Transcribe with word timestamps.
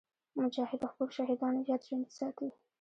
مجاهد 0.41 0.79
د 0.81 0.85
خپلو 0.91 1.13
شهیدانو 1.17 1.65
یاد 1.69 1.81
ژوندي 1.87 2.11
ساتي. 2.19 2.49